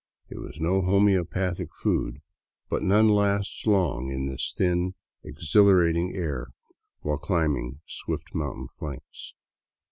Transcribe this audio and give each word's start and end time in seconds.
It 0.31 0.39
was 0.39 0.59
no 0.59 0.81
homeopathic 0.81 1.69
food, 1.75 2.23
but 2.71 2.81
none 2.81 3.07
lasts 3.07 3.67
long 3.67 4.09
in 4.09 4.25
this 4.25 4.51
thin, 4.57 4.95
exhilarating 5.23 6.15
air, 6.15 6.47
while 7.01 7.19
climbing 7.19 7.81
swift 7.85 8.33
mountain 8.33 8.67
flanks. 8.67 9.35